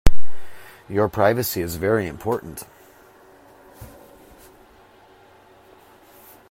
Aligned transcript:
Your 0.89 1.07
privacy 1.09 1.61
is 1.61 1.75
very 1.75 2.07
important. 2.07 2.63